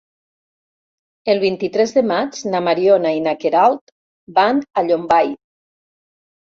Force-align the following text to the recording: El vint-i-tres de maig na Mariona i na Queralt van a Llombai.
El 1.33 1.41
vint-i-tres 1.43 1.93
de 1.99 2.03
maig 2.13 2.41
na 2.55 2.63
Mariona 2.69 3.13
i 3.19 3.23
na 3.29 3.37
Queralt 3.45 3.97
van 4.41 4.67
a 4.81 4.87
Llombai. 4.91 5.33